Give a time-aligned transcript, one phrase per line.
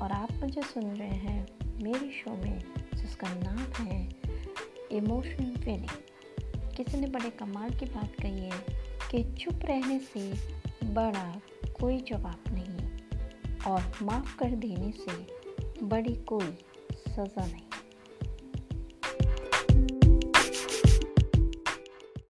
[0.00, 1.48] और आप मुझे सुन रहे हैं
[1.82, 2.58] मेरे शो में,
[2.94, 4.08] जिसका नाम है
[4.92, 8.64] इमोशन फीलिंग किसी ने बड़े कमाल की बात कही है
[9.10, 10.32] कि चुप रहने से
[10.84, 11.40] बड़ा
[11.80, 12.88] कोई जवाब नहीं
[13.72, 15.26] और माफ़ कर देने से
[15.82, 16.58] बड़ी कोई
[17.08, 17.67] सज़ा नहीं।